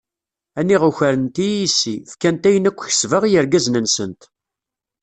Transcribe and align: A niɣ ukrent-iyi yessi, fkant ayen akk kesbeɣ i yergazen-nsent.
A 0.59 0.61
niɣ 0.61 0.81
ukrent-iyi 0.89 1.57
yessi, 1.61 1.95
fkant 2.11 2.47
ayen 2.49 2.69
akk 2.69 2.79
kesbeɣ 2.87 3.23
i 3.25 3.29
yergazen-nsent. 3.31 4.21